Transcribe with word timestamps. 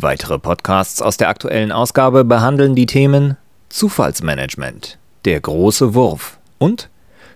Weitere 0.00 0.38
Podcasts 0.38 1.02
aus 1.02 1.16
der 1.16 1.28
aktuellen 1.28 1.72
Ausgabe 1.72 2.24
behandeln 2.24 2.76
die 2.76 2.86
Themen 2.86 3.36
Zufallsmanagement, 3.68 4.96
der 5.24 5.40
große 5.40 5.92
Wurf 5.92 6.38
und 6.58 6.88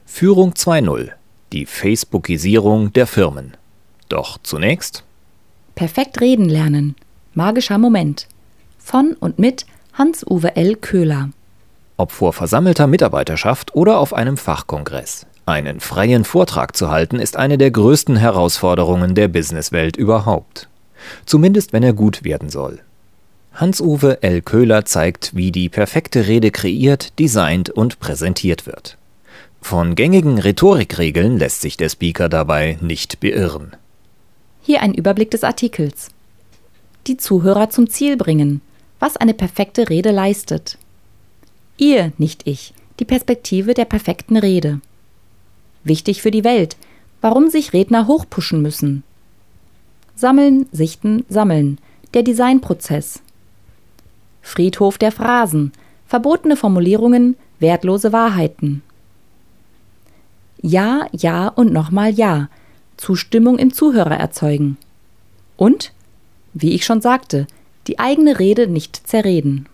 Führung 0.06 0.52
2.0, 0.52 1.10
die 1.52 1.66
Facebookisierung 1.66 2.92
der 2.92 3.08
Firmen. 3.08 3.56
Doch 4.08 4.38
zunächst 4.44 5.02
Perfekt 5.74 6.20
reden 6.20 6.48
lernen. 6.48 6.94
Magischer 7.34 7.78
Moment. 7.78 8.28
Von 8.78 9.16
und 9.18 9.40
mit 9.40 9.66
Hans-Uwe 9.94 10.54
L. 10.54 10.76
Köhler. 10.76 11.30
Ob 11.96 12.12
vor 12.12 12.32
versammelter 12.32 12.86
Mitarbeiterschaft 12.86 13.74
oder 13.74 13.98
auf 13.98 14.14
einem 14.14 14.36
Fachkongress. 14.36 15.26
Einen 15.46 15.80
freien 15.80 16.24
Vortrag 16.24 16.76
zu 16.76 16.90
halten 16.92 17.18
ist 17.18 17.36
eine 17.36 17.58
der 17.58 17.72
größten 17.72 18.14
Herausforderungen 18.14 19.16
der 19.16 19.26
Businesswelt 19.26 19.96
überhaupt. 19.96 20.68
Zumindest 21.26 21.72
wenn 21.72 21.82
er 21.82 21.92
gut 21.92 22.24
werden 22.24 22.50
soll. 22.50 22.80
Hans-Uwe 23.54 24.22
L. 24.22 24.40
Köhler 24.40 24.84
zeigt, 24.84 25.34
wie 25.36 25.52
die 25.52 25.68
perfekte 25.68 26.26
Rede 26.26 26.50
kreiert, 26.50 27.18
designt 27.18 27.70
und 27.70 28.00
präsentiert 28.00 28.66
wird. 28.66 28.96
Von 29.60 29.94
gängigen 29.94 30.38
Rhetorikregeln 30.38 31.38
lässt 31.38 31.60
sich 31.60 31.76
der 31.76 31.88
Speaker 31.88 32.28
dabei 32.28 32.78
nicht 32.80 33.20
beirren. 33.20 33.76
Hier 34.62 34.82
ein 34.82 34.94
Überblick 34.94 35.30
des 35.30 35.44
Artikels. 35.44 36.10
Die 37.06 37.16
Zuhörer 37.16 37.70
zum 37.70 37.88
Ziel 37.90 38.16
bringen, 38.16 38.60
was 38.98 39.16
eine 39.16 39.34
perfekte 39.34 39.88
Rede 39.88 40.10
leistet. 40.10 40.78
Ihr, 41.76 42.12
nicht 42.16 42.46
ich, 42.46 42.74
die 43.00 43.04
Perspektive 43.04 43.74
der 43.74 43.84
perfekten 43.84 44.36
Rede. 44.36 44.80
Wichtig 45.84 46.22
für 46.22 46.30
die 46.30 46.44
Welt, 46.44 46.76
warum 47.20 47.50
sich 47.50 47.72
Redner 47.72 48.06
hochpushen 48.06 48.62
müssen. 48.62 49.02
Sammeln, 50.14 50.66
Sichten, 50.72 51.24
Sammeln. 51.28 51.78
Der 52.14 52.22
Designprozess. 52.22 53.22
Friedhof 54.42 54.98
der 54.98 55.12
Phrasen. 55.12 55.72
Verbotene 56.06 56.56
Formulierungen, 56.56 57.36
wertlose 57.58 58.12
Wahrheiten. 58.12 58.82
Ja, 60.60 61.06
ja 61.12 61.48
und 61.48 61.72
nochmal 61.72 62.12
ja. 62.12 62.48
Zustimmung 62.96 63.58
im 63.58 63.72
Zuhörer 63.72 64.16
erzeugen. 64.16 64.76
Und, 65.56 65.92
wie 66.52 66.72
ich 66.72 66.84
schon 66.84 67.00
sagte, 67.00 67.46
die 67.86 67.98
eigene 67.98 68.38
Rede 68.38 68.66
nicht 68.68 69.08
zerreden. 69.08 69.66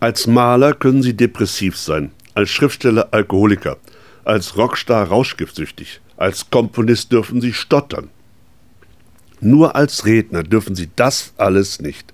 Als 0.00 0.26
Maler 0.26 0.74
können 0.74 1.02
Sie 1.02 1.16
depressiv 1.16 1.76
sein, 1.76 2.12
als 2.34 2.50
Schriftsteller 2.50 3.08
Alkoholiker, 3.10 3.78
als 4.24 4.56
Rockstar 4.56 5.08
rauschgiftsüchtig, 5.08 6.00
als 6.16 6.50
Komponist 6.50 7.12
dürfen 7.12 7.40
Sie 7.40 7.52
stottern. 7.52 8.10
Nur 9.40 9.76
als 9.76 10.04
Redner 10.04 10.42
dürfen 10.42 10.74
Sie 10.74 10.90
das 10.96 11.32
alles 11.36 11.80
nicht. 11.80 12.12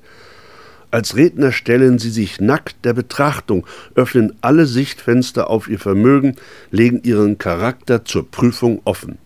Als 0.91 1.17
Redner 1.17 1.53
stellen 1.53 1.99
Sie 1.99 2.11
sich 2.11 2.41
nackt 2.41 2.85
der 2.85 2.93
Betrachtung, 2.93 3.67
öffnen 3.95 4.35
alle 4.41 4.67
Sichtfenster 4.67 5.51
auf 5.51 5.69
Ihr 5.69 5.81
Vermögen, 5.81 6.37
legen 6.71 7.03
Ihren 7.03 7.39
Charakter 7.39 8.05
zur 8.05 8.31
Prüfung 8.31 8.81
offen. 8.85 9.19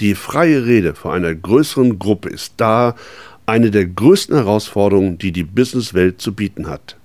Die 0.00 0.14
freie 0.14 0.64
Rede 0.64 0.94
vor 0.94 1.12
einer 1.12 1.34
größeren 1.34 1.98
Gruppe 1.98 2.28
ist 2.28 2.54
da 2.56 2.94
eine 3.44 3.70
der 3.70 3.86
größten 3.86 4.36
Herausforderungen, 4.36 5.18
die 5.18 5.32
die 5.32 5.44
Businesswelt 5.44 6.20
zu 6.20 6.34
bieten 6.34 6.68
hat. 6.68 6.96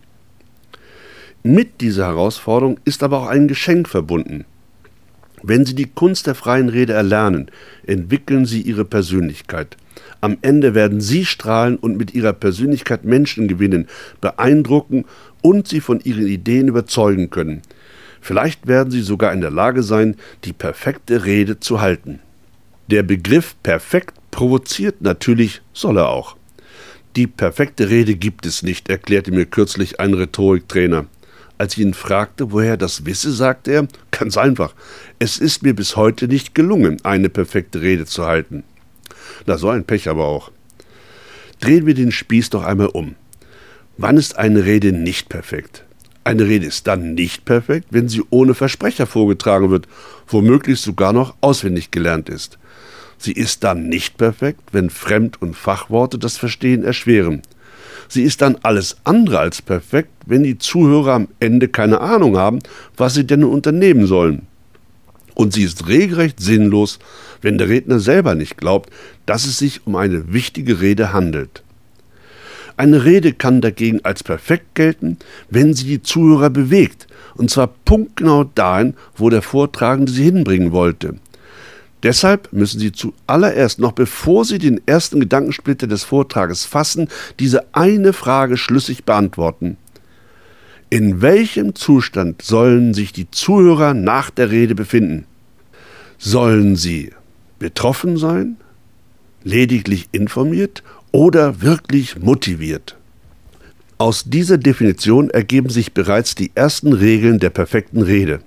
Mit 1.43 1.81
dieser 1.81 2.07
Herausforderung 2.07 2.79
ist 2.85 3.03
aber 3.03 3.21
auch 3.21 3.27
ein 3.27 3.47
Geschenk 3.47 3.89
verbunden. 3.89 4.45
Wenn 5.43 5.65
Sie 5.65 5.75
die 5.75 5.85
Kunst 5.85 6.27
der 6.27 6.35
freien 6.35 6.69
Rede 6.69 6.93
erlernen, 6.93 7.51
entwickeln 7.85 8.45
Sie 8.45 8.61
Ihre 8.61 8.85
Persönlichkeit. 8.85 9.77
Am 10.21 10.37
Ende 10.41 10.73
werden 10.73 11.01
Sie 11.01 11.25
strahlen 11.25 11.77
und 11.77 11.97
mit 11.97 12.13
Ihrer 12.13 12.33
Persönlichkeit 12.33 13.05
Menschen 13.05 13.47
gewinnen, 13.47 13.87
beeindrucken 14.21 15.05
und 15.41 15.67
sie 15.67 15.79
von 15.79 15.99
Ihren 16.01 16.27
Ideen 16.27 16.67
überzeugen 16.67 17.29
können. 17.29 17.61
Vielleicht 18.21 18.67
werden 18.67 18.91
Sie 18.91 19.01
sogar 19.01 19.31
in 19.33 19.41
der 19.41 19.51
Lage 19.51 19.83
sein, 19.83 20.15
die 20.43 20.53
perfekte 20.53 21.25
Rede 21.25 21.59
zu 21.59 21.81
halten. 21.81 22.19
Der 22.89 23.03
Begriff 23.03 23.55
perfekt 23.63 24.15
provoziert 24.31 25.01
natürlich, 25.01 25.61
soll 25.73 25.97
er 25.97 26.09
auch. 26.09 26.35
Die 27.15 27.27
perfekte 27.27 27.89
Rede 27.89 28.15
gibt 28.15 28.45
es 28.45 28.63
nicht, 28.63 28.89
erklärte 28.89 29.31
mir 29.31 29.45
kürzlich 29.45 29.99
ein 29.99 30.13
Rhetoriktrainer. 30.13 31.05
Als 31.57 31.73
ich 31.73 31.79
ihn 31.79 31.93
fragte, 31.93 32.51
woher 32.51 32.71
er 32.71 32.77
das 32.77 33.05
wisse, 33.05 33.31
sagte 33.31 33.71
er, 33.71 33.87
ganz 34.11 34.37
einfach, 34.37 34.73
es 35.17 35.39
ist 35.39 35.63
mir 35.63 35.73
bis 35.73 35.95
heute 35.95 36.27
nicht 36.27 36.53
gelungen, 36.53 36.97
eine 37.03 37.29
perfekte 37.29 37.81
Rede 37.81 38.05
zu 38.05 38.25
halten. 38.25 38.63
Na, 39.45 39.57
so 39.57 39.69
ein 39.69 39.85
Pech 39.85 40.09
aber 40.09 40.25
auch. 40.25 40.51
Drehen 41.59 41.85
wir 41.85 41.93
den 41.93 42.11
Spieß 42.11 42.51
doch 42.51 42.63
einmal 42.63 42.87
um. 42.87 43.15
Wann 43.97 44.17
ist 44.17 44.37
eine 44.37 44.65
Rede 44.65 44.91
nicht 44.91 45.29
perfekt? 45.29 45.83
Eine 46.23 46.45
Rede 46.45 46.65
ist 46.65 46.87
dann 46.87 47.13
nicht 47.13 47.45
perfekt, 47.45 47.87
wenn 47.89 48.09
sie 48.09 48.21
ohne 48.29 48.53
Versprecher 48.53 49.07
vorgetragen 49.07 49.69
wird, 49.69 49.87
womöglich 50.27 50.81
sogar 50.81 51.13
noch 51.13 51.35
auswendig 51.41 51.89
gelernt 51.89 52.29
ist. 52.29 52.59
Sie 53.17 53.31
ist 53.31 53.63
dann 53.63 53.87
nicht 53.89 54.17
perfekt, 54.17 54.61
wenn 54.71 54.89
Fremd- 54.89 55.41
und 55.41 55.55
Fachworte 55.55 56.19
das 56.19 56.37
Verstehen 56.37 56.83
erschweren. 56.83 57.41
Sie 58.09 58.23
ist 58.23 58.41
dann 58.41 58.57
alles 58.61 58.97
andere 59.03 59.39
als 59.39 59.61
perfekt, 59.61 60.11
wenn 60.25 60.43
die 60.43 60.57
Zuhörer 60.57 61.13
am 61.13 61.27
Ende 61.39 61.67
keine 61.67 62.01
Ahnung 62.01 62.37
haben, 62.37 62.59
was 62.95 63.15
sie 63.15 63.25
denn 63.25 63.43
unternehmen 63.43 64.05
sollen. 64.05 64.47
Und 65.37 65.53
sie 65.53 65.61
ist 65.61 65.87
regelrecht 65.87 66.39
sinnlos, 66.39 66.97
wenn 67.43 67.59
der 67.59 67.69
Redner 67.69 67.99
selber 67.99 68.33
nicht 68.33 68.57
glaubt, 68.57 68.89
dass 69.27 69.45
es 69.45 69.59
sich 69.59 69.85
um 69.85 69.95
eine 69.95 70.33
wichtige 70.33 70.81
Rede 70.81 71.13
handelt. 71.13 71.61
Eine 72.75 73.05
Rede 73.05 73.33
kann 73.33 73.61
dagegen 73.61 74.03
als 74.03 74.23
perfekt 74.23 74.73
gelten, 74.73 75.17
wenn 75.51 75.75
sie 75.75 75.85
die 75.85 76.01
Zuhörer 76.01 76.49
bewegt, 76.49 77.05
und 77.35 77.51
zwar 77.51 77.67
punktgenau 77.67 78.45
dahin, 78.45 78.95
wo 79.15 79.29
der 79.29 79.43
Vortragende 79.43 80.11
sie 80.11 80.23
hinbringen 80.23 80.71
wollte. 80.71 81.19
Deshalb 82.01 82.51
müssen 82.51 82.79
Sie 82.79 82.91
zuallererst, 82.91 83.79
noch 83.79 83.91
bevor 83.91 84.43
Sie 84.43 84.57
den 84.57 84.81
ersten 84.87 85.19
Gedankensplitter 85.19 85.85
des 85.85 86.03
Vortrages 86.03 86.65
fassen, 86.65 87.09
diese 87.39 87.75
eine 87.75 88.13
Frage 88.13 88.57
schlüssig 88.57 89.03
beantworten. 89.03 89.77
In 90.89 91.21
welchem 91.21 91.75
Zustand 91.75 92.41
sollen 92.41 92.93
sich 92.93 93.11
die 93.11 93.29
Zuhörer 93.29 93.93
nach 93.93 94.29
der 94.29 94.51
Rede 94.51 94.73
befinden? 94.73 95.25
Sollen 96.17 96.77
sie 96.77 97.11
betroffen 97.59 98.15
sein, 98.15 98.55
lediglich 99.43 100.07
informiert 100.13 100.83
oder 101.11 101.61
wirklich 101.61 102.17
motiviert? 102.19 102.95
Aus 103.97 104.23
dieser 104.25 104.57
Definition 104.57 105.29
ergeben 105.29 105.69
sich 105.69 105.93
bereits 105.93 106.35
die 106.35 106.51
ersten 106.55 106.93
Regeln 106.93 107.39
der 107.39 107.49
perfekten 107.49 108.01
Rede. 108.01 108.39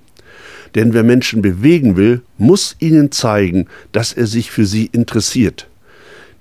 Denn 0.73 0.93
wer 0.93 1.03
Menschen 1.03 1.43
bewegen 1.43 1.95
will, 1.95 2.23
muss 2.39 2.75
ihnen 2.79 3.11
zeigen, 3.11 3.67
dass 3.91 4.13
er 4.13 4.25
sich 4.25 4.49
für 4.49 4.65
sie 4.65 4.87
interessiert. 4.87 5.67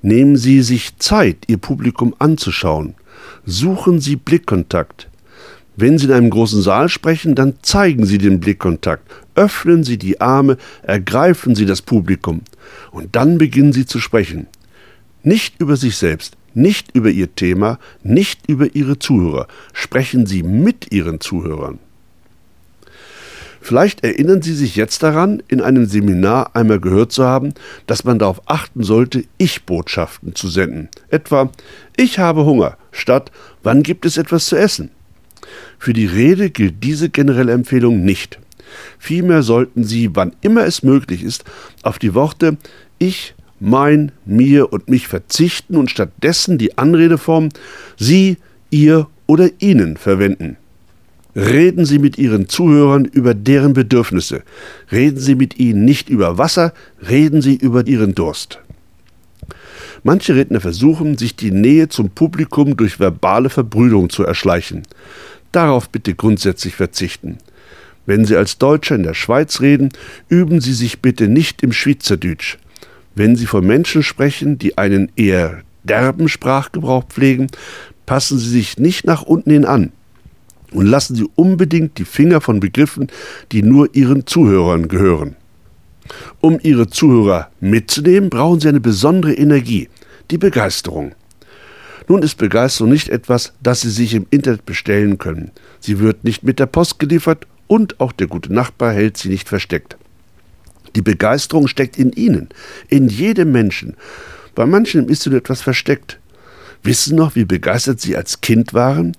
Nehmen 0.01 0.39
Sie 0.39 0.63
sich 0.63 0.97
Zeit, 0.97 1.37
Ihr 1.49 1.59
Publikum 1.59 2.15
anzuschauen. 2.19 2.95
Suchen 3.45 4.01
Sie 4.01 4.17
Blickkontakt. 4.17 5.10
Wenn 5.81 5.97
Sie 5.97 6.05
in 6.05 6.13
einem 6.13 6.29
großen 6.29 6.61
Saal 6.61 6.91
sprechen, 6.91 7.35
dann 7.35 7.55
zeigen 7.63 8.05
Sie 8.05 8.19
den 8.19 8.39
Blickkontakt, 8.39 9.11
öffnen 9.35 9.83
Sie 9.83 9.97
die 9.97 10.21
Arme, 10.21 10.59
ergreifen 10.83 11.55
Sie 11.55 11.65
das 11.65 11.81
Publikum 11.81 12.43
und 12.91 13.17
dann 13.17 13.39
beginnen 13.39 13.73
Sie 13.73 13.87
zu 13.87 13.99
sprechen. 13.99 14.47
Nicht 15.23 15.59
über 15.59 15.77
sich 15.77 15.97
selbst, 15.97 16.37
nicht 16.53 16.95
über 16.95 17.09
Ihr 17.09 17.35
Thema, 17.35 17.79
nicht 18.03 18.47
über 18.47 18.75
Ihre 18.75 18.99
Zuhörer, 18.99 19.49
sprechen 19.73 20.27
Sie 20.27 20.43
mit 20.43 20.93
Ihren 20.93 21.19
Zuhörern. 21.19 21.79
Vielleicht 23.63 24.05
erinnern 24.05 24.43
Sie 24.43 24.55
sich 24.55 24.77
jetzt 24.77 25.03
daran, 25.03 25.43
in 25.49 25.63
einem 25.63 25.87
Seminar 25.87 26.55
einmal 26.55 26.81
gehört 26.81 27.13
zu 27.13 27.25
haben, 27.25 27.55
dass 27.87 28.05
man 28.05 28.19
darauf 28.19 28.43
achten 28.45 28.83
sollte, 28.83 29.25
Ich-Botschaften 29.39 30.35
zu 30.35 30.49
senden. 30.49 30.91
Etwa 31.09 31.51
Ich 31.97 32.19
habe 32.19 32.45
Hunger 32.45 32.77
statt 32.93 33.33
Wann 33.63 33.83
gibt 33.83 34.05
es 34.05 34.19
etwas 34.19 34.45
zu 34.45 34.57
essen? 34.57 34.91
Für 35.81 35.95
die 35.95 36.05
Rede 36.05 36.51
gilt 36.51 36.85
diese 36.85 37.09
generelle 37.09 37.53
Empfehlung 37.53 38.05
nicht. 38.05 38.39
Vielmehr 38.99 39.43
sollten 39.43 39.83
Sie, 39.83 40.11
wann 40.15 40.37
immer 40.43 40.67
es 40.67 40.83
möglich 40.83 41.25
ist, 41.25 41.45
auf 41.83 41.99
die 41.99 42.13
Worte 42.13 42.59
ich, 42.99 43.35
mein, 43.61 44.13
mir 44.27 44.75
und 44.75 44.91
mich 44.91 45.09
verzichten 45.09 45.77
und 45.77 45.91
stattdessen 45.91 46.59
die 46.59 46.77
Anredeform 46.77 47.49
Sie, 47.97 48.37
ihr 48.69 49.09
oder 49.27 49.49
Ihnen 49.59 49.97
verwenden. 49.97 50.59
Reden 51.35 51.87
Sie 51.87 51.99
mit 51.99 52.19
Ihren 52.19 52.51
Zuhörern 52.51 53.07
über 53.07 53.33
deren 53.33 53.73
Bedürfnisse. 53.73 54.43
Reden 54.93 55.19
Sie 55.19 55.35
mit 55.35 55.59
ihnen 55.59 55.87
nicht 55.87 56.11
über 56.11 56.37
Wasser, 56.37 56.75
reden 57.09 57.41
Sie 57.41 57.57
über 57.57 57.87
Ihren 57.87 58.15
Durst. 58.15 58.59
Manche 60.03 60.35
Redner 60.35 60.61
versuchen, 60.61 61.17
sich 61.19 61.37
die 61.37 61.51
Nähe 61.51 61.89
zum 61.89 62.11
Publikum 62.11 62.77
durch 62.77 63.01
verbale 63.01 63.49
Verbrüderung 63.51 64.11
zu 64.11 64.25
erschleichen. 64.25 64.83
Darauf 65.53 65.89
bitte 65.89 66.15
grundsätzlich 66.15 66.75
verzichten. 66.75 67.39
Wenn 68.07 68.25
Sie 68.25 68.37
als 68.37 68.59
Deutscher 68.59 68.95
in 68.95 69.03
der 69.03 69.15
Schweiz 69.15 69.61
reden, 69.61 69.91
üben 70.29 70.61
Sie 70.61 70.73
sich 70.73 71.01
bitte 71.01 71.29
nicht 71.29 71.63
im 71.63 71.73
Schweizerdeutsch. 71.73 72.59
Wenn 73.15 73.37
Sie 73.37 73.47
von 73.47 73.67
Menschen 73.67 74.03
sprechen, 74.03 74.59
die 74.59 74.79
einen 74.79 75.11
eher 75.17 75.63
derben 75.85 76.29
Sprachgebrauch 76.29 77.05
pflegen, 77.09 77.49
passen 78.07 78.39
Sie 78.39 78.49
sich 78.49 78.79
nicht 78.79 79.07
nach 79.07 79.23
unten 79.23 79.51
hin 79.51 79.65
an 79.65 79.93
und 80.73 80.87
lassen 80.87 81.17
Sie 81.17 81.27
unbedingt 81.35 81.99
die 81.99 82.05
Finger 82.05 82.41
von 82.41 82.61
Begriffen, 82.61 83.09
die 83.53 83.63
nur 83.63 83.95
Ihren 83.95 84.27
Zuhörern 84.27 84.89
gehören. 84.89 85.37
Um 86.41 86.59
Ihre 86.63 86.89
Zuhörer 86.89 87.51
mitzunehmen, 87.61 88.31
brauchen 88.31 88.61
Sie 88.61 88.69
eine 88.69 88.81
besondere 88.81 89.35
Energie, 89.35 89.89
die 90.31 90.39
Begeisterung. 90.39 91.13
Nun 92.09 92.23
ist 92.23 92.37
Begeisterung 92.37 92.91
nicht 92.91 93.09
etwas, 93.09 93.53
das 93.63 93.83
Sie 93.83 93.91
sich 93.91 94.15
im 94.15 94.27
Internet 94.31 94.67
bestellen 94.67 95.19
können. 95.19 95.51
Sie 95.81 95.99
wird 95.99 96.25
nicht 96.25 96.43
mit 96.43 96.59
der 96.59 96.67
Post 96.67 96.99
geliefert 96.99 97.47
und 97.71 98.01
auch 98.01 98.11
der 98.11 98.27
gute 98.27 98.53
Nachbar 98.53 98.93
hält 98.93 99.17
sie 99.17 99.29
nicht 99.29 99.49
versteckt. 99.49 99.97
Die 100.97 101.03
Begeisterung 101.03 101.69
steckt 101.69 101.99
in 101.99 102.11
Ihnen, 102.13 102.49
in 102.89 103.09
jedem 103.09 103.53
Menschen. 103.53 103.97
Bei 104.57 104.67
manchen 104.67 105.09
ist 105.09 105.23
sie 105.23 105.31
nur 105.31 105.39
etwas 105.39 105.63
versteckt. 105.63 106.19
Wissen 106.83 107.17
noch, 107.17 107.37
wie 107.37 107.45
begeistert 107.45 108.01
Sie 108.01 108.17
als 108.17 108.41
Kind 108.41 108.75
waren? 108.75 109.17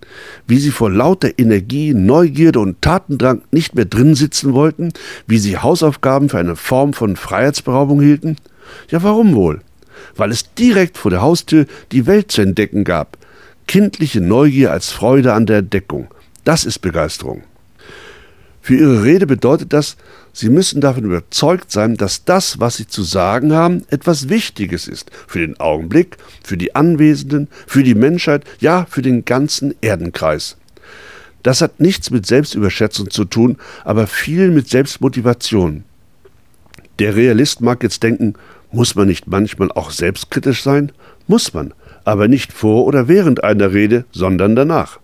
Wie 0.47 0.57
Sie 0.57 0.71
vor 0.71 0.91
lauter 0.91 1.29
Energie, 1.37 1.93
Neugierde 1.93 2.59
und 2.59 2.81
Tatendrang 2.81 3.43
nicht 3.51 3.75
mehr 3.75 3.85
drin 3.85 4.15
sitzen 4.15 4.53
wollten? 4.53 4.91
Wie 5.27 5.37
Sie 5.37 5.57
Hausaufgaben 5.57 6.27
für 6.27 6.39
eine 6.39 6.57
Form 6.57 6.91
von 6.93 7.15
Freiheitsberaubung 7.15 8.01
hielten? 8.01 8.35
Ja, 8.89 9.01
warum 9.03 9.33
wohl? 9.33 9.61
Weil 10.15 10.31
es 10.31 10.53
direkt 10.53 10.97
vor 10.97 11.11
der 11.11 11.21
Haustür 11.21 11.65
die 11.91 12.05
Welt 12.05 12.31
zu 12.31 12.41
entdecken 12.41 12.83
gab. 12.83 13.17
Kindliche 13.67 14.21
Neugier 14.21 14.71
als 14.71 14.89
Freude 14.91 15.33
an 15.33 15.45
der 15.45 15.59
Entdeckung. 15.59 16.07
Das 16.43 16.65
ist 16.65 16.79
Begeisterung. 16.79 17.43
Für 18.61 18.75
Ihre 18.75 19.03
Rede 19.03 19.25
bedeutet 19.25 19.73
das, 19.73 19.97
Sie 20.33 20.49
müssen 20.49 20.81
davon 20.81 21.03
überzeugt 21.03 21.71
sein, 21.71 21.97
dass 21.97 22.23
das, 22.23 22.59
was 22.59 22.77
Sie 22.77 22.87
zu 22.87 23.03
sagen 23.03 23.53
haben, 23.53 23.83
etwas 23.89 24.29
Wichtiges 24.29 24.87
ist. 24.87 25.11
Für 25.27 25.39
den 25.39 25.59
Augenblick, 25.59 26.17
für 26.43 26.57
die 26.57 26.75
Anwesenden, 26.75 27.49
für 27.67 27.83
die 27.83 27.95
Menschheit, 27.95 28.45
ja, 28.59 28.85
für 28.89 29.01
den 29.01 29.25
ganzen 29.25 29.75
Erdenkreis. 29.81 30.57
Das 31.43 31.61
hat 31.61 31.79
nichts 31.79 32.11
mit 32.11 32.25
Selbstüberschätzung 32.25 33.09
zu 33.09 33.25
tun, 33.25 33.57
aber 33.83 34.07
viel 34.07 34.51
mit 34.51 34.69
Selbstmotivation. 34.69 35.83
Der 36.99 37.15
Realist 37.15 37.61
mag 37.61 37.81
jetzt 37.83 38.03
denken, 38.03 38.35
muss 38.71 38.95
man 38.95 39.07
nicht 39.07 39.27
manchmal 39.27 39.71
auch 39.71 39.91
selbstkritisch 39.91 40.63
sein? 40.63 40.91
Muss 41.27 41.53
man, 41.53 41.73
aber 42.03 42.27
nicht 42.27 42.53
vor 42.53 42.85
oder 42.85 43.07
während 43.07 43.43
einer 43.43 43.73
Rede, 43.73 44.05
sondern 44.11 44.55
danach. 44.55 44.99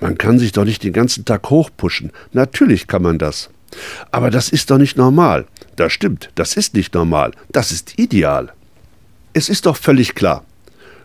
Man 0.00 0.18
kann 0.18 0.38
sich 0.38 0.52
doch 0.52 0.64
nicht 0.64 0.82
den 0.82 0.92
ganzen 0.92 1.24
Tag 1.24 1.50
hochpushen. 1.50 2.10
Natürlich 2.32 2.86
kann 2.86 3.02
man 3.02 3.18
das. 3.18 3.50
Aber 4.10 4.30
das 4.30 4.48
ist 4.48 4.70
doch 4.70 4.78
nicht 4.78 4.96
normal. 4.96 5.46
Das 5.76 5.92
stimmt, 5.92 6.30
das 6.34 6.56
ist 6.56 6.74
nicht 6.74 6.94
normal. 6.94 7.32
Das 7.50 7.72
ist 7.72 7.98
ideal. 7.98 8.52
Es 9.32 9.48
ist 9.48 9.66
doch 9.66 9.76
völlig 9.76 10.14
klar. 10.14 10.44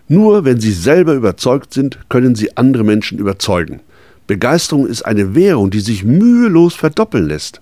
Nur 0.10 0.46
wenn 0.46 0.60
Sie 0.60 0.72
selber 0.72 1.14
überzeugt 1.14 1.74
sind, 1.74 2.00
können 2.10 2.36
Sie 2.36 2.56
andere 2.58 2.84
Menschen 2.84 3.20
überzeugen. 3.20 3.82
Begeisterung 4.26 4.88
ist 4.88 5.04
eine 5.04 5.36
Währung, 5.36 5.70
die 5.70 5.80
sich 5.80 6.04
mühelos 6.04 6.76
verdoppeln 6.76 7.28
lässt. 7.28 7.62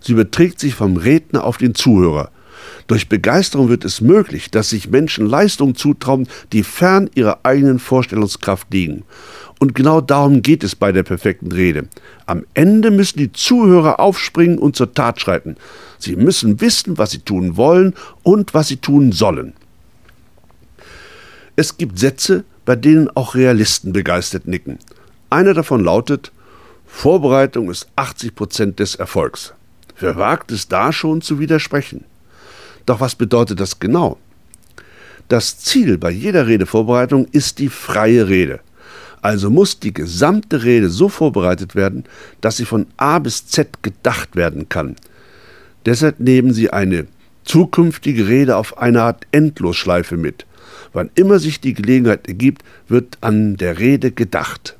Sie 0.00 0.12
überträgt 0.12 0.60
sich 0.60 0.74
vom 0.74 0.96
Redner 0.96 1.44
auf 1.44 1.56
den 1.56 1.74
Zuhörer. 1.74 2.30
Durch 2.92 3.08
Begeisterung 3.08 3.70
wird 3.70 3.86
es 3.86 4.02
möglich, 4.02 4.50
dass 4.50 4.68
sich 4.68 4.90
Menschen 4.90 5.24
Leistungen 5.24 5.74
zutrauen, 5.74 6.28
die 6.52 6.62
fern 6.62 7.08
ihrer 7.14 7.38
eigenen 7.42 7.78
Vorstellungskraft 7.78 8.70
liegen. 8.70 9.04
Und 9.58 9.74
genau 9.74 10.02
darum 10.02 10.42
geht 10.42 10.62
es 10.62 10.76
bei 10.76 10.92
der 10.92 11.02
perfekten 11.02 11.52
Rede. 11.52 11.88
Am 12.26 12.44
Ende 12.52 12.90
müssen 12.90 13.16
die 13.16 13.32
Zuhörer 13.32 13.98
aufspringen 13.98 14.58
und 14.58 14.76
zur 14.76 14.92
Tat 14.92 15.22
schreiten. 15.22 15.56
Sie 15.98 16.16
müssen 16.16 16.60
wissen, 16.60 16.98
was 16.98 17.12
sie 17.12 17.20
tun 17.20 17.56
wollen 17.56 17.94
und 18.24 18.52
was 18.52 18.68
sie 18.68 18.76
tun 18.76 19.10
sollen. 19.10 19.54
Es 21.56 21.78
gibt 21.78 21.98
Sätze, 21.98 22.44
bei 22.66 22.76
denen 22.76 23.08
auch 23.16 23.34
Realisten 23.34 23.94
begeistert 23.94 24.46
nicken. 24.46 24.78
Einer 25.30 25.54
davon 25.54 25.82
lautet, 25.82 26.30
Vorbereitung 26.86 27.70
ist 27.70 27.88
80 27.96 28.34
Prozent 28.34 28.80
des 28.80 28.96
Erfolgs. 28.96 29.54
Wer 29.98 30.16
wagt 30.16 30.52
es 30.52 30.68
da 30.68 30.92
schon 30.92 31.22
zu 31.22 31.38
widersprechen? 31.38 32.04
Doch 32.86 33.00
was 33.00 33.14
bedeutet 33.14 33.60
das 33.60 33.78
genau? 33.78 34.18
Das 35.28 35.58
Ziel 35.58 35.98
bei 35.98 36.10
jeder 36.10 36.46
Redevorbereitung 36.46 37.26
ist 37.32 37.58
die 37.58 37.68
freie 37.68 38.28
Rede. 38.28 38.60
Also 39.22 39.50
muss 39.50 39.78
die 39.78 39.94
gesamte 39.94 40.64
Rede 40.64 40.90
so 40.90 41.08
vorbereitet 41.08 41.74
werden, 41.74 42.04
dass 42.40 42.56
sie 42.56 42.64
von 42.64 42.86
A 42.96 43.18
bis 43.20 43.46
Z 43.46 43.82
gedacht 43.82 44.34
werden 44.34 44.68
kann. 44.68 44.96
Deshalb 45.86 46.20
nehmen 46.20 46.52
Sie 46.52 46.70
eine 46.70 47.06
zukünftige 47.44 48.28
Rede 48.28 48.56
auf 48.56 48.78
eine 48.78 49.02
Art 49.02 49.26
Endlosschleife 49.32 50.16
mit. 50.16 50.46
Wann 50.92 51.10
immer 51.14 51.38
sich 51.38 51.60
die 51.60 51.74
Gelegenheit 51.74 52.28
ergibt, 52.28 52.62
wird 52.88 53.18
an 53.20 53.56
der 53.56 53.78
Rede 53.78 54.10
gedacht. 54.10 54.76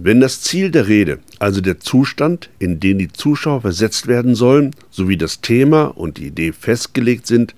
Wenn 0.00 0.20
das 0.20 0.40
Ziel 0.40 0.70
der 0.70 0.88
Rede, 0.88 1.18
also 1.38 1.60
der 1.60 1.78
Zustand, 1.80 2.50
in 2.58 2.80
den 2.80 2.98
die 2.98 3.12
Zuschauer 3.12 3.60
versetzt 3.60 4.06
werden 4.06 4.34
sollen, 4.34 4.74
sowie 4.90 5.16
das 5.16 5.40
Thema 5.40 5.84
und 5.84 6.18
die 6.18 6.26
Idee 6.26 6.52
festgelegt 6.52 7.26
sind, 7.26 7.54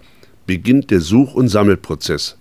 beginnt 0.46 0.90
der 0.90 1.00
Such- 1.00 1.34
und 1.34 1.48
Sammelprozess. 1.48 2.36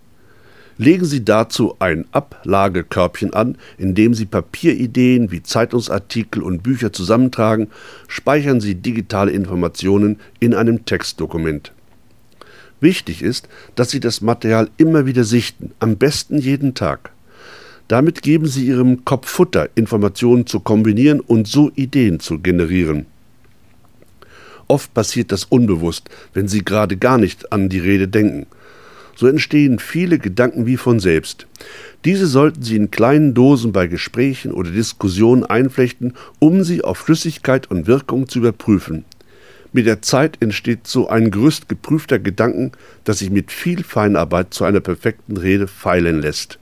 Legen 0.77 1.05
Sie 1.05 1.23
dazu 1.23 1.75
ein 1.79 2.05
Ablagekörbchen 2.11 3.33
an, 3.33 3.57
in 3.77 3.93
dem 3.93 4.13
Sie 4.13 4.25
Papierideen 4.25 5.31
wie 5.31 5.43
Zeitungsartikel 5.43 6.41
und 6.41 6.63
Bücher 6.63 6.91
zusammentragen, 6.91 7.67
speichern 8.07 8.59
Sie 8.59 8.75
digitale 8.75 9.31
Informationen 9.31 10.19
in 10.39 10.55
einem 10.55 10.85
Textdokument. 10.85 11.71
Wichtig 12.79 13.21
ist, 13.21 13.47
dass 13.75 13.91
Sie 13.91 13.99
das 13.99 14.21
Material 14.21 14.69
immer 14.77 15.05
wieder 15.05 15.23
sichten, 15.23 15.71
am 15.79 15.97
besten 15.97 16.39
jeden 16.39 16.73
Tag. 16.73 17.11
Damit 17.87 18.21
geben 18.21 18.47
Sie 18.47 18.67
Ihrem 18.67 19.05
Kopf 19.05 19.29
Futter, 19.29 19.69
Informationen 19.75 20.47
zu 20.47 20.59
kombinieren 20.59 21.19
und 21.19 21.47
so 21.47 21.71
Ideen 21.75 22.19
zu 22.19 22.39
generieren. 22.39 23.05
Oft 24.67 24.93
passiert 24.93 25.31
das 25.31 25.43
unbewusst, 25.43 26.09
wenn 26.33 26.47
Sie 26.47 26.63
gerade 26.63 26.97
gar 26.97 27.17
nicht 27.17 27.51
an 27.51 27.69
die 27.69 27.79
Rede 27.79 28.07
denken 28.07 28.47
so 29.15 29.27
entstehen 29.27 29.79
viele 29.79 30.19
Gedanken 30.19 30.65
wie 30.65 30.77
von 30.77 30.99
selbst. 30.99 31.47
Diese 32.05 32.27
sollten 32.27 32.63
Sie 32.63 32.75
in 32.75 32.91
kleinen 32.91 33.33
Dosen 33.33 33.71
bei 33.71 33.87
Gesprächen 33.87 34.51
oder 34.51 34.71
Diskussionen 34.71 35.43
einflechten, 35.45 36.13
um 36.39 36.63
sie 36.63 36.83
auf 36.83 36.97
Flüssigkeit 36.97 37.69
und 37.69 37.87
Wirkung 37.87 38.27
zu 38.27 38.39
überprüfen. 38.39 39.05
Mit 39.71 39.87
der 39.87 40.01
Zeit 40.01 40.37
entsteht 40.39 40.87
so 40.87 41.07
ein 41.07 41.31
Gerüst 41.31 41.67
geprüfter 41.67 42.19
Gedanken, 42.19 42.71
das 43.05 43.19
sich 43.19 43.31
mit 43.31 43.51
viel 43.51 43.83
Feinarbeit 43.83 44.53
zu 44.53 44.65
einer 44.65 44.81
perfekten 44.81 45.37
Rede 45.37 45.67
feilen 45.67 46.21
lässt. 46.21 46.59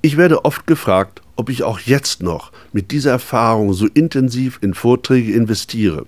Ich 0.00 0.16
werde 0.16 0.44
oft 0.44 0.66
gefragt, 0.66 1.22
ob 1.34 1.50
ich 1.50 1.64
auch 1.64 1.80
jetzt 1.80 2.22
noch 2.22 2.52
mit 2.72 2.92
dieser 2.92 3.10
Erfahrung 3.10 3.72
so 3.72 3.86
intensiv 3.86 4.58
in 4.62 4.74
Vorträge 4.74 5.32
investiere. 5.32 6.06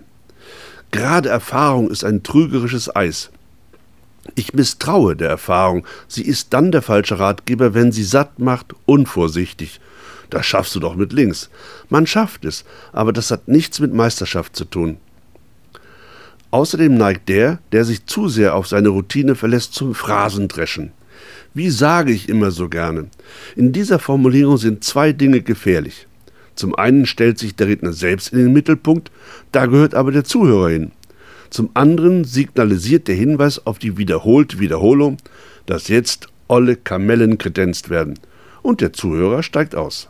Gerade 0.93 1.29
Erfahrung 1.29 1.91
ist 1.91 2.05
ein 2.05 2.23
trügerisches 2.23 2.95
Eis. 2.95 3.31
Ich 4.37 4.55
misstraue 4.55 5.17
der 5.17 5.29
Erfahrung. 5.29 5.87
Sie 6.07 6.23
ist 6.23 6.53
dann 6.53 6.71
der 6.71 6.83
falsche 6.83 7.19
Ratgeber, 7.19 7.75
wenn 7.75 7.91
sie 7.91 8.05
satt 8.05 8.39
macht, 8.39 8.75
unvorsichtig. 8.87 9.81
Das 10.31 10.47
schaffst 10.47 10.75
du 10.77 10.81
doch 10.81 10.95
mit 10.95 11.13
links. 11.13 11.51
Man 11.89 12.07
schafft 12.07 12.45
es, 12.45 12.65
aber 12.93 13.13
das 13.13 13.33
hat 13.33 13.49
nichts 13.49 13.81
mit 13.81 13.93
Meisterschaft 13.93 14.55
zu 14.55 14.65
tun. 14.65 14.99
Außerdem 16.53 16.95
neigt 16.95 17.29
der, 17.29 17.59
der 17.73 17.85
sich 17.85 18.07
zu 18.07 18.29
sehr 18.29 18.55
auf 18.55 18.69
seine 18.69 18.91
Routine 18.91 19.35
verlässt, 19.35 19.75
zum 19.75 19.95
Phrasendreschen. 19.95 20.93
Wie 21.53 21.71
sage 21.71 22.13
ich 22.13 22.29
immer 22.29 22.51
so 22.51 22.69
gerne? 22.69 23.09
In 23.57 23.73
dieser 23.73 23.99
Formulierung 23.99 24.57
sind 24.57 24.85
zwei 24.85 25.13
Dinge 25.13 25.43
gefährlich. 25.43 26.07
Zum 26.55 26.75
einen 26.75 27.07
stellt 27.07 27.39
sich 27.39 27.57
der 27.57 27.67
Redner 27.67 27.93
selbst 27.93 28.33
in 28.33 28.39
den 28.39 28.53
Mittelpunkt, 28.53 29.11
da 29.51 29.67
gehört 29.67 29.95
aber 29.95 30.13
der 30.13 30.25
Zuhörer 30.25 30.69
hin. 30.69 30.93
Zum 31.49 31.71
anderen 31.75 32.25
signalisiert 32.25 33.09
der 33.09 33.17
Hinweis 33.17 33.67
auf 33.67 33.79
die 33.79 33.97
wiederholte 33.97 34.61
Wiederholung, 34.61 35.17
dass 35.67 35.89
jetzt 35.89 36.29
olle 36.47 36.77
Kamellen 36.77 37.39
kredenzt 37.39 37.91
werden 37.91 38.19
und 38.63 38.81
der 38.81 38.93
Zuhörer 38.93 39.43
steigt 39.43 39.75
aus. 39.75 40.09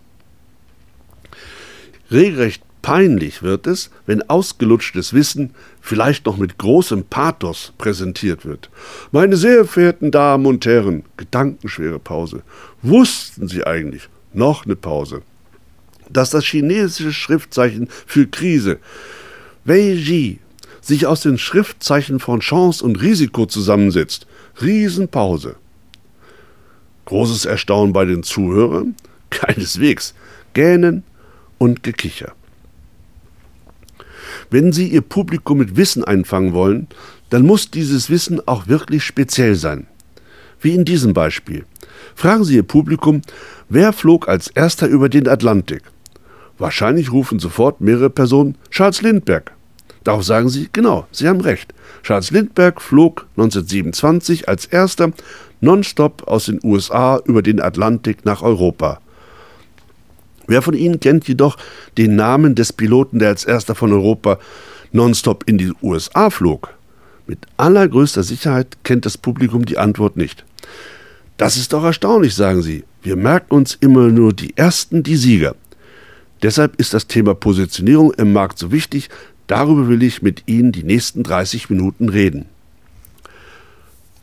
Regelrecht 2.11 2.63
peinlich 2.83 3.43
wird 3.43 3.67
es, 3.67 3.91
wenn 4.07 4.29
ausgelutschtes 4.29 5.13
Wissen 5.13 5.51
vielleicht 5.81 6.27
noch 6.27 6.37
mit 6.37 6.59
großem 6.59 7.05
Pathos 7.05 7.73
präsentiert 7.79 8.45
wird. 8.45 8.71
Meine 9.13 9.37
sehr 9.37 9.65
verehrten 9.65 10.11
Damen 10.11 10.47
und 10.47 10.67
Herren, 10.67 11.05
gedankenschwere 11.17 11.99
Pause, 11.99 12.43
wussten 12.83 13.49
Sie 13.49 13.65
eigentlich, 13.67 14.09
Noch 14.33 14.65
eine 14.65 14.77
Pause. 14.77 15.23
Dass 16.09 16.31
das 16.31 16.45
chinesische 16.45 17.13
Schriftzeichen 17.13 17.89
für 18.07 18.27
Krise, 18.27 18.79
Wei 19.65 19.93
Ji, 19.93 20.39
sich 20.81 21.07
aus 21.07 21.21
den 21.21 21.39
Schriftzeichen 21.39 22.21
von 22.21 22.41
Chance 22.41 22.85
und 22.85 23.01
Risiko 23.01 23.47
zusammensetzt. 23.47 24.27
Riesenpause. 24.61 25.57
Großes 27.05 27.45
Erstaunen 27.45 27.93
bei 27.93 28.05
den 28.05 28.23
Zuhörern? 28.23 28.95
Keineswegs. 29.31 30.15
Gähnen 30.55 31.05
und 31.59 31.83
Gekicher. 31.83 32.33
Wenn 34.51 34.73
Sie 34.73 34.89
Ihr 34.89 35.03
Publikum 35.03 35.59
mit 35.59 35.77
Wissen 35.77 36.03
einfangen 36.05 36.53
wollen, 36.53 36.89
dann 37.31 37.47
muss 37.47 37.71
dieses 37.71 38.11
Wissen 38.11 38.47
auch 38.47 38.67
wirklich 38.67 39.05
speziell 39.05 39.55
sein. 39.55 39.87
Wie 40.61 40.75
in 40.75 40.85
diesem 40.85 41.15
Beispiel. 41.15 41.65
Fragen 42.15 42.45
Sie 42.45 42.57
Ihr 42.57 42.65
Publikum, 42.65 43.23
wer 43.69 43.93
flog 43.93 44.29
als 44.29 44.49
erster 44.49 44.89
über 44.89 45.09
den 45.09 45.29
Atlantik? 45.29 45.83
Wahrscheinlich 46.59 47.13
rufen 47.13 47.39
sofort 47.39 47.81
mehrere 47.81 48.11
Personen 48.11 48.57
Charles 48.71 49.03
Lindbergh. 49.03 49.53
Darauf 50.05 50.25
sagen 50.25 50.49
Sie, 50.49 50.69
genau, 50.73 51.07
Sie 51.13 51.29
haben 51.29 51.41
recht. 51.41 51.73
Charles 52.03 52.31
Lindbergh 52.31 52.81
flog 52.81 53.27
1927 53.37 54.49
als 54.49 54.67
erster 54.67 55.13
nonstop 55.61 56.27
aus 56.27 56.47
den 56.47 56.61
USA 56.65 57.21
über 57.25 57.43
den 57.43 57.61
Atlantik 57.61 58.25
nach 58.25 58.43
Europa. 58.43 59.01
Wer 60.51 60.63
von 60.63 60.75
Ihnen 60.75 61.01
kennt 61.01 61.27
jedoch 61.29 61.57
den 61.97 62.17
Namen 62.17 62.55
des 62.55 62.73
Piloten, 62.73 63.19
der 63.19 63.29
als 63.29 63.45
erster 63.45 63.75
von 63.75 63.93
Europa 63.93 64.39
nonstop 64.93 65.45
in 65.47 65.57
die 65.57 65.73
USA 65.83 66.29
flog? 66.29 66.75
Mit 67.27 67.39
allergrößter 67.57 68.23
Sicherheit 68.23 68.77
kennt 68.85 69.07
das 69.07 69.17
Publikum 69.17 69.65
die 69.65 69.79
Antwort 69.79 70.17
nicht. 70.17 70.45
Das 71.37 71.57
ist 71.57 71.73
doch 71.73 71.85
erstaunlich, 71.85 72.35
sagen 72.35 72.63
Sie. 72.63 72.85
Wir 73.03 73.17
merken 73.17 73.55
uns 73.55 73.79
immer 73.81 74.09
nur 74.09 74.33
die 74.33 74.57
Ersten, 74.57 75.03
die 75.03 75.17
Sieger. 75.17 75.55
Deshalb 76.43 76.77
ist 76.77 76.93
das 76.95 77.07
Thema 77.07 77.35
Positionierung 77.35 78.13
im 78.15 78.33
Markt 78.33 78.59
so 78.59 78.73
wichtig, 78.73 79.09
Darüber 79.51 79.89
will 79.89 80.05
ich 80.05 80.23
mit 80.23 80.45
Ihnen 80.47 80.71
die 80.71 80.85
nächsten 80.85 81.25
30 81.25 81.71
Minuten 81.71 82.09
reden. 82.09 82.45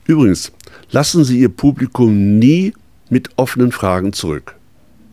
Übrigens, 0.05 0.53
lassen 0.89 1.25
Sie 1.25 1.41
Ihr 1.41 1.49
Publikum 1.49 2.39
nie 2.39 2.71
mit 3.09 3.31
offenen 3.35 3.73
Fragen 3.73 4.13
zurück. 4.13 4.55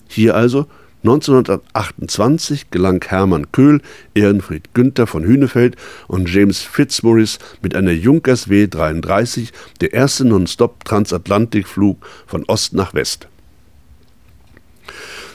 Hier 0.06 0.36
also 0.36 0.68
1928 1.04 2.70
gelang 2.70 3.04
Hermann 3.06 3.52
Köhl, 3.52 3.82
Ehrenfried 4.14 4.72
Günther 4.72 5.06
von 5.06 5.22
Hünefeld 5.22 5.76
und 6.08 6.32
James 6.32 6.62
Fitzmaurice 6.62 7.38
mit 7.60 7.76
einer 7.76 7.92
Junkers 7.92 8.48
W-33 8.48 9.50
der 9.82 9.92
erste 9.92 10.24
Non-Stop-Transatlantikflug 10.24 11.98
von 12.26 12.44
Ost 12.46 12.72
nach 12.72 12.94
West. 12.94 13.28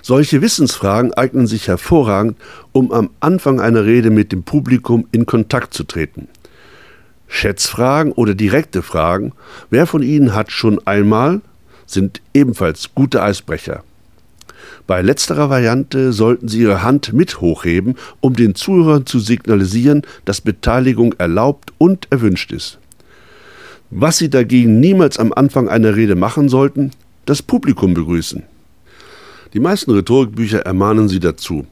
Solche 0.01 0.41
Wissensfragen 0.41 1.13
eignen 1.13 1.45
sich 1.45 1.67
hervorragend, 1.67 2.37
um 2.71 2.91
am 2.91 3.11
Anfang 3.19 3.59
einer 3.59 3.85
Rede 3.85 4.09
mit 4.09 4.31
dem 4.31 4.41
Publikum 4.41 5.07
in 5.11 5.27
Kontakt 5.27 5.75
zu 5.75 5.83
treten. 5.83 6.29
Schätzfragen 7.27 8.11
oder 8.13 8.33
direkte 8.33 8.81
Fragen, 8.81 9.33
wer 9.69 9.85
von 9.85 10.01
Ihnen 10.01 10.33
hat 10.33 10.51
schon 10.51 10.79
einmal, 10.87 11.41
sind 11.85 12.21
ebenfalls 12.33 12.95
gute 12.95 13.21
Eisbrecher. 13.21 13.83
Bei 14.89 15.03
letzterer 15.03 15.51
Variante 15.51 16.11
sollten 16.13 16.47
Sie 16.47 16.61
Ihre 16.61 16.81
Hand 16.81 17.13
mit 17.13 17.41
hochheben, 17.41 17.93
um 18.21 18.35
den 18.35 18.55
Zuhörern 18.55 19.05
zu 19.05 19.19
signalisieren, 19.19 20.01
dass 20.25 20.41
Beteiligung 20.41 21.13
erlaubt 21.19 21.73
und 21.77 22.07
erwünscht 22.09 22.51
ist. 22.51 22.79
Was 23.91 24.17
Sie 24.17 24.31
dagegen 24.31 24.79
niemals 24.79 25.19
am 25.19 25.31
Anfang 25.31 25.69
einer 25.69 25.95
Rede 25.95 26.15
machen 26.15 26.49
sollten, 26.49 26.89
das 27.25 27.43
Publikum 27.43 27.93
begrüßen. 27.93 28.41
Die 29.53 29.59
meisten 29.59 29.91
Rhetorikbücher 29.91 30.61
ermahnen 30.61 31.07
sie 31.07 31.19
dazu. 31.19 31.67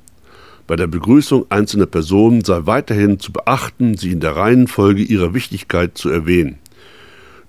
Bei 0.68 0.76
der 0.76 0.86
Begrüßung 0.86 1.48
einzelner 1.50 1.88
Personen 1.88 2.44
sei 2.44 2.68
weiterhin 2.68 3.20
zu 3.20 3.32
beachten, 3.32 3.98
sie 3.98 4.12
in 4.12 4.20
der 4.20 4.36
Reihenfolge 4.36 5.02
ihrer 5.02 5.34
Wichtigkeit 5.34 5.98
zu 5.98 6.10
erwähnen. 6.10 6.60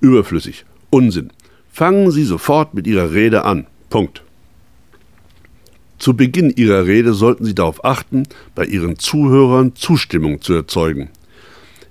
Überflüssig. 0.00 0.64
Unsinn. 0.88 1.28
Fangen 1.70 2.10
Sie 2.10 2.24
sofort 2.24 2.72
mit 2.72 2.86
Ihrer 2.86 3.12
Rede 3.12 3.44
an. 3.44 3.66
Punkt. 3.90 4.22
Zu 5.98 6.14
Beginn 6.14 6.50
Ihrer 6.50 6.86
Rede 6.86 7.12
sollten 7.12 7.44
Sie 7.44 7.54
darauf 7.54 7.84
achten, 7.84 8.22
bei 8.54 8.64
Ihren 8.64 8.98
Zuhörern 8.98 9.74
Zustimmung 9.74 10.40
zu 10.40 10.54
erzeugen. 10.54 11.10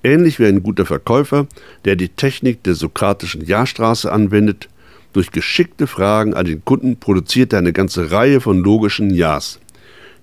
Ähnlich 0.03 0.39
wie 0.39 0.45
ein 0.45 0.63
guter 0.63 0.85
Verkäufer, 0.85 1.47
der 1.83 1.97
die 1.97 2.09
Technik 2.09 2.63
der 2.63 2.75
sokratischen 2.75 3.45
Jahrstraße 3.45 4.11
anwendet, 4.11 4.69
durch 5.11 5.31
geschickte 5.31 5.87
Fragen 5.87 6.33
an 6.35 6.45
den 6.45 6.63
Kunden 6.63 6.97
produziert 6.97 7.51
er 7.51 7.59
eine 7.59 7.73
ganze 7.73 8.11
Reihe 8.11 8.39
von 8.39 8.59
logischen 8.59 9.13
Ja's. 9.13 9.59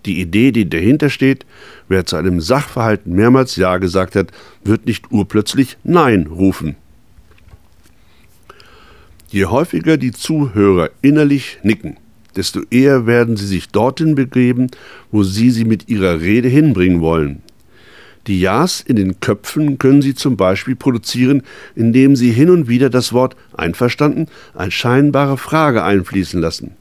Die 0.07 0.21
Idee, 0.21 0.53
die 0.53 0.69
dahinter 0.69 1.11
steht, 1.11 1.45
wer 1.88 2.07
zu 2.07 2.17
einem 2.17 2.41
Sachverhalt 2.41 3.07
mehrmals 3.07 3.57
Ja 3.57 3.79
gesagt 3.79 4.14
hat, 4.17 4.31
wird 4.62 4.87
nicht 4.87 5.11
urplötzlich 5.11 5.76
Nein 5.83 6.26
rufen. 6.26 6.76
Je 9.29 9.47
häufiger 9.47 9.97
die 9.97 10.12
Zuhörer 10.12 10.91
innerlich 11.03 11.59
nicken, 11.62 11.97
desto 12.37 12.61
eher 12.71 13.07
werden 13.07 13.37
sie 13.37 13.47
sich 13.47 13.69
dorthin 13.69 14.14
begeben, 14.14 14.69
wo 15.11 15.23
sie 15.23 15.50
sie 15.50 15.64
mit 15.64 15.88
ihrer 15.88 16.21
Rede 16.21 16.49
hinbringen 16.49 17.00
wollen. 17.00 17.43
Die 18.26 18.41
Ja's 18.41 18.81
in 18.81 18.97
den 18.97 19.21
Köpfen 19.21 19.79
können 19.79 20.00
Sie 20.00 20.14
zum 20.14 20.37
Beispiel 20.37 20.76
produzieren, 20.76 21.43
indem 21.75 22.17
Sie 22.17 22.31
hin 22.31 22.49
und 22.49 22.69
wieder 22.69 22.88
das 22.88 23.12
Wort 23.12 23.37
einverstanden 23.55 24.29
als 24.55 24.73
scheinbare 24.73 25.37
Frage 25.37 25.85
einfließen 25.85 26.41
lassen. 26.41 26.73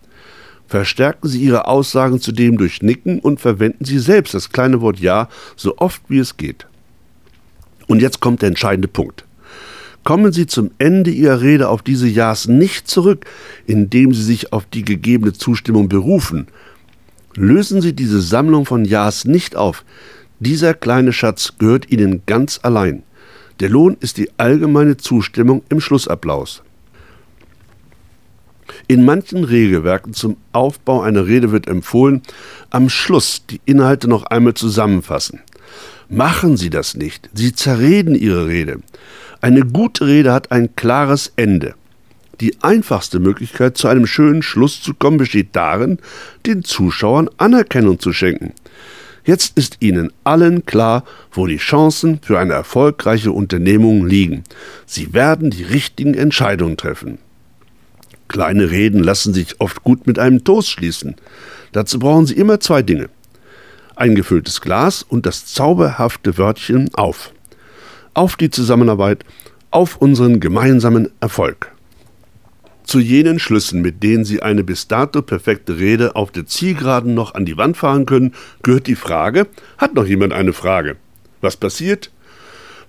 Verstärken 0.68 1.28
Sie 1.28 1.42
Ihre 1.42 1.68
Aussagen 1.68 2.22
zudem 2.22 2.58
durch 2.58 2.82
Nicken 2.82 3.20
und 3.20 3.42
verwenden 3.42 3.84
Sie 3.84 4.00
selbst 4.00 4.34
das 4.34 4.52
kleine 4.52 4.80
Wort 4.80 5.00
Ja 5.00 5.28
so 5.58 5.78
oft 5.78 6.02
wie 6.08 6.20
es 6.20 6.38
geht. 6.38 6.66
Und 7.88 8.02
jetzt 8.02 8.22
kommt 8.22 8.42
der 8.42 8.48
entscheidende 8.50 8.88
Punkt. 8.88 9.26
Kommen 10.04 10.34
Sie 10.34 10.48
zum 10.48 10.72
Ende 10.78 11.12
Ihrer 11.12 11.42
Rede 11.42 11.70
auf 11.70 11.82
diese 11.82 12.08
Ja's 12.08 12.48
nicht 12.48 12.88
zurück, 12.88 13.26
indem 13.68 14.14
Sie 14.14 14.24
sich 14.24 14.52
auf 14.52 14.66
die 14.66 14.84
gegebene 14.84 15.34
Zustimmung 15.34 15.88
berufen. 15.88 16.48
Lösen 17.36 17.82
Sie 17.82 17.94
diese 17.94 18.22
Sammlung 18.22 18.66
von 18.66 18.86
Ja's 18.86 19.26
nicht 19.26 19.56
auf, 19.56 19.84
dieser 20.44 20.74
kleine 20.74 21.14
Schatz 21.14 21.54
gehört 21.58 21.90
Ihnen 21.90 22.24
ganz 22.26 22.60
allein. 22.64 23.04
Der 23.62 23.70
Lohn 23.70 23.96
ist 24.02 24.18
die 24.18 24.30
allgemeine 24.36 24.98
Zustimmung 24.98 25.64
im 25.70 25.80
Schlussapplaus. 25.80 26.64
In 28.88 29.06
manchen 29.06 29.46
Regelwerken 29.46 30.14
zum 30.14 30.36
Aufbau 30.52 31.02
einer 31.02 31.28
Rede 31.28 31.54
wird 31.54 31.68
empfohlen, 31.68 32.24
am 32.72 32.90
Schluss 32.90 33.46
die 33.50 33.62
Inhalte 33.64 34.10
noch 34.10 34.24
einmal 34.24 34.54
zusammenfassen. 34.54 35.40
Machen 36.10 36.58
Sie 36.58 36.70
das 36.70 36.96
nicht, 36.96 37.30
Sie 37.34 37.54
zerreden 37.54 38.16
Ihre 38.16 38.48
Rede. 38.48 38.80
Eine 39.42 39.62
gute 39.66 40.08
Rede 40.08 40.32
hat 40.32 40.52
ein 40.52 40.76
klares 40.76 41.34
Ende. 41.36 41.76
Die 42.42 42.62
einfachste 42.62 43.20
Möglichkeit, 43.20 43.78
zu 43.78 43.88
einem 43.88 44.08
schönen 44.08 44.42
Schluss 44.42 44.82
zu 44.82 44.94
kommen, 44.94 45.18
besteht 45.18 45.50
darin, 45.56 46.00
den 46.46 46.64
Zuschauern 46.64 47.30
Anerkennung 47.38 48.00
zu 48.00 48.12
schenken. 48.12 48.54
Jetzt 49.26 49.58
ist 49.58 49.78
Ihnen 49.80 50.12
allen 50.24 50.66
klar, 50.66 51.06
wo 51.32 51.48
die 51.48 51.58
Chancen 51.58 52.20
für 52.22 52.40
eine 52.40 52.54
erfolgreiche 52.54 53.32
Unternehmung 53.32 54.06
liegen. 54.06 54.44
Sie 54.86 55.14
werden 55.14 55.52
die 55.52 55.64
richtigen 55.64 56.14
Entscheidungen 56.14 56.76
treffen. 56.76 57.20
Kleine 58.28 58.72
Reden 58.72 59.04
lassen 59.04 59.34
sich 59.34 59.62
oft 59.62 59.84
gut 59.84 60.08
mit 60.08 60.20
einem 60.20 60.44
Toast 60.44 60.70
schließen. 60.70 61.16
Dazu 61.72 62.00
brauchen 62.00 62.26
Sie 62.26 62.36
immer 62.36 62.60
zwei 62.60 62.82
Dinge. 62.82 63.10
Ein 64.04 64.16
gefülltes 64.16 64.60
Glas 64.60 65.02
und 65.02 65.26
das 65.26 65.46
zauberhafte 65.46 66.38
Wörtchen 66.38 66.94
auf. 66.94 67.32
Auf 68.14 68.36
die 68.36 68.50
Zusammenarbeit, 68.50 69.24
auf 69.72 69.96
unseren 69.96 70.42
gemeinsamen 70.42 71.10
Erfolg. 71.22 71.72
Zu 72.84 73.00
jenen 73.00 73.40
Schlüssen, 73.40 73.82
mit 73.82 74.04
denen 74.04 74.26
Sie 74.26 74.42
eine 74.42 74.66
bis 74.66 74.90
dato 74.90 75.22
perfekte 75.22 75.80
Rede 75.80 76.18
auf 76.18 76.32
der 76.32 76.46
Zielgeraden 76.46 77.14
noch 77.14 77.34
an 77.34 77.46
die 77.46 77.56
Wand 77.56 77.78
fahren 77.78 78.06
können, 78.06 78.34
gehört 78.62 78.88
die 78.88 78.96
Frage, 78.96 79.48
hat 79.78 79.94
noch 79.94 80.06
jemand 80.06 80.34
eine 80.34 80.52
Frage? 80.52 80.98
Was 81.40 81.56
passiert? 81.56 82.12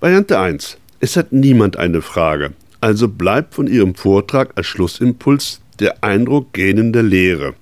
Variante 0.00 0.40
1. 0.40 0.78
Es 0.99 1.16
hat 1.16 1.33
niemand 1.33 1.76
eine 1.76 2.02
Frage, 2.02 2.54
also 2.80 3.06
bleibt 3.06 3.54
von 3.54 3.68
Ihrem 3.68 3.94
Vortrag 3.94 4.50
als 4.56 4.66
Schlussimpuls 4.66 5.61
der 5.78 6.02
Eindruck 6.02 6.52
gähnender 6.52 7.04
Leere. 7.04 7.54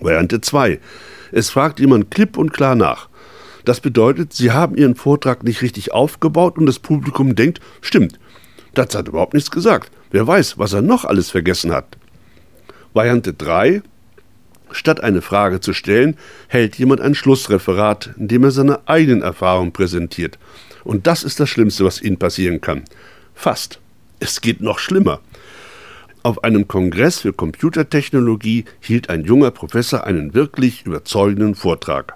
Variante 0.00 0.40
2. 0.40 0.80
Es 1.32 1.50
fragt 1.50 1.80
jemand 1.80 2.10
klipp 2.10 2.36
und 2.36 2.52
klar 2.52 2.74
nach. 2.74 3.08
Das 3.64 3.80
bedeutet, 3.80 4.32
Sie 4.32 4.50
haben 4.50 4.76
Ihren 4.76 4.94
Vortrag 4.94 5.44
nicht 5.44 5.62
richtig 5.62 5.92
aufgebaut 5.92 6.56
und 6.56 6.66
das 6.66 6.78
Publikum 6.78 7.34
denkt, 7.34 7.60
stimmt, 7.80 8.18
das 8.74 8.94
hat 8.94 9.08
überhaupt 9.08 9.34
nichts 9.34 9.50
gesagt. 9.50 9.90
Wer 10.10 10.26
weiß, 10.26 10.58
was 10.58 10.72
er 10.72 10.82
noch 10.82 11.04
alles 11.04 11.30
vergessen 11.30 11.72
hat. 11.72 11.98
Variante 12.94 13.34
3. 13.34 13.82
Statt 14.70 15.02
eine 15.02 15.22
Frage 15.22 15.60
zu 15.60 15.72
stellen, 15.72 16.16
hält 16.48 16.76
jemand 16.76 17.00
ein 17.00 17.14
Schlussreferat, 17.14 18.10
in 18.18 18.28
dem 18.28 18.44
er 18.44 18.50
seine 18.50 18.86
eigenen 18.86 19.22
Erfahrungen 19.22 19.72
präsentiert. 19.72 20.38
Und 20.84 21.06
das 21.06 21.22
ist 21.22 21.40
das 21.40 21.48
Schlimmste, 21.48 21.84
was 21.84 22.00
Ihnen 22.00 22.18
passieren 22.18 22.60
kann. 22.60 22.84
Fast. 23.34 23.80
Es 24.20 24.40
geht 24.40 24.60
noch 24.60 24.78
schlimmer. 24.78 25.20
Auf 26.22 26.42
einem 26.42 26.66
Kongress 26.66 27.20
für 27.20 27.32
Computertechnologie 27.32 28.64
hielt 28.80 29.08
ein 29.08 29.24
junger 29.24 29.50
Professor 29.50 30.04
einen 30.04 30.34
wirklich 30.34 30.84
überzeugenden 30.84 31.54
Vortrag. 31.54 32.14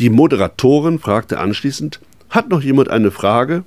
Die 0.00 0.08
Moderatorin 0.08 0.98
fragte 0.98 1.38
anschließend, 1.38 2.00
hat 2.30 2.48
noch 2.48 2.62
jemand 2.62 2.88
eine 2.88 3.10
Frage? 3.10 3.64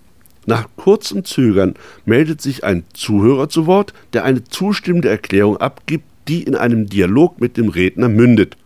Nach 0.47 0.67
kurzem 0.75 1.23
Zögern 1.25 1.75
meldet 2.05 2.41
sich 2.41 2.63
ein 2.63 2.83
Zuhörer 2.93 3.49
zu 3.49 3.67
Wort, 3.67 3.93
der 4.13 4.23
eine 4.23 4.43
zustimmende 4.43 5.09
Erklärung 5.09 5.57
abgibt, 5.57 6.05
die 6.27 6.43
in 6.43 6.55
einem 6.55 6.87
Dialog 6.87 7.39
mit 7.39 7.57
dem 7.57 7.69
Redner 7.69 8.09
mündet. 8.09 8.57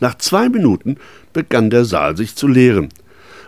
Nach 0.00 0.16
zwei 0.16 0.48
Minuten 0.48 0.96
begann 1.32 1.70
der 1.70 1.84
Saal 1.84 2.16
sich 2.16 2.34
zu 2.34 2.48
leeren. 2.48 2.88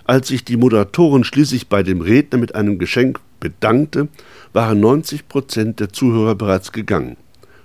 Als 0.05 0.29
sich 0.29 0.45
die 0.45 0.57
Moderatorin 0.57 1.25
schließlich 1.25 1.69
bei 1.69 1.83
dem 1.83 2.01
Redner 2.01 2.39
mit 2.39 2.55
einem 2.55 2.79
Geschenk 2.79 3.19
bedankte, 3.41 4.09
waren 4.53 4.81
90 4.81 5.29
Prozent 5.29 5.81
der 5.81 5.93
Zuhörer 5.93 6.35
bereits 6.35 6.73
gegangen. 6.73 7.17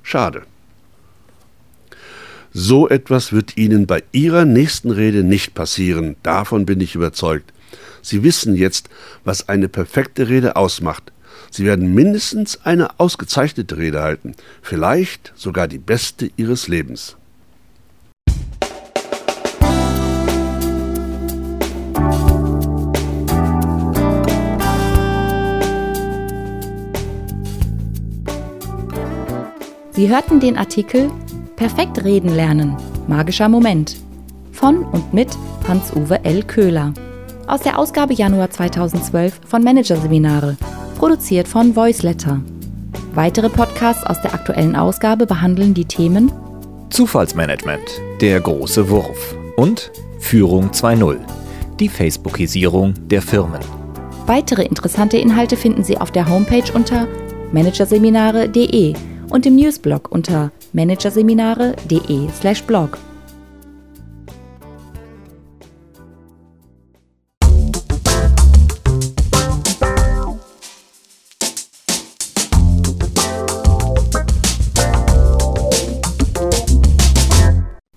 Schade. 0.03 0.43
So 2.53 2.89
etwas 2.89 3.31
wird 3.31 3.55
Ihnen 3.57 3.87
bei 3.87 4.03
Ihrer 4.11 4.43
nächsten 4.45 4.91
Rede 4.91 5.23
nicht 5.23 5.53
passieren, 5.53 6.17
davon 6.21 6.65
bin 6.65 6.81
ich 6.81 6.95
überzeugt. 6.95 7.53
Sie 8.01 8.23
wissen 8.23 8.55
jetzt, 8.55 8.89
was 9.23 9.47
eine 9.47 9.69
perfekte 9.69 10.27
Rede 10.27 10.55
ausmacht. 10.55 11.13
Sie 11.49 11.65
werden 11.65 11.93
mindestens 11.93 12.59
eine 12.65 12.99
ausgezeichnete 12.99 13.77
Rede 13.77 14.01
halten, 14.01 14.35
vielleicht 14.61 15.31
sogar 15.35 15.67
die 15.67 15.77
beste 15.77 16.29
Ihres 16.35 16.67
Lebens. 16.67 17.15
Sie 29.93 30.09
hörten 30.09 30.39
den 30.39 30.57
Artikel 30.57 31.11
Perfekt 31.57 32.03
reden 32.03 32.33
lernen. 32.33 32.77
Magischer 33.07 33.49
Moment 33.49 33.97
von 34.51 34.83
und 34.85 35.13
mit 35.13 35.27
Hans-Uwe 35.67 36.23
L. 36.23 36.43
Köhler 36.43 36.93
aus 37.47 37.61
der 37.61 37.77
Ausgabe 37.77 38.13
Januar 38.13 38.49
2012 38.49 39.41
von 39.45 39.63
Managerseminare, 39.63 40.55
produziert 40.97 41.47
von 41.47 41.75
Voiceletter. 41.75 42.39
Weitere 43.13 43.49
Podcasts 43.49 44.05
aus 44.05 44.21
der 44.21 44.33
aktuellen 44.33 44.75
Ausgabe 44.75 45.25
behandeln 45.25 45.73
die 45.73 45.85
Themen 45.85 46.31
Zufallsmanagement, 46.89 48.01
der 48.21 48.39
große 48.39 48.89
Wurf 48.89 49.35
und 49.57 49.91
Führung 50.19 50.69
2.0, 50.69 51.17
die 51.79 51.89
Facebookisierung 51.89 52.93
der 53.07 53.21
Firmen. 53.21 53.61
Weitere 54.25 54.63
interessante 54.63 55.17
Inhalte 55.17 55.57
finden 55.57 55.83
Sie 55.83 55.97
auf 55.97 56.11
der 56.11 56.29
Homepage 56.29 56.71
unter 56.73 57.07
managerseminare.de 57.51 58.95
und 59.31 59.45
im 59.45 59.55
Newsblog 59.55 60.11
unter 60.11 60.51
managerseminare.de/blog. 60.73 62.97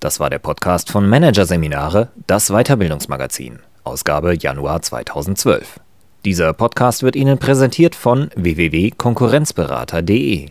Das 0.00 0.20
war 0.20 0.28
der 0.28 0.38
Podcast 0.38 0.90
von 0.90 1.08
Managerseminare, 1.08 2.10
das 2.26 2.50
Weiterbildungsmagazin, 2.50 3.60
Ausgabe 3.84 4.36
Januar 4.38 4.82
2012. 4.82 5.80
Dieser 6.26 6.52
Podcast 6.52 7.02
wird 7.02 7.16
Ihnen 7.16 7.38
präsentiert 7.38 7.94
von 7.94 8.28
www.konkurrenzberater.de. 8.36 10.50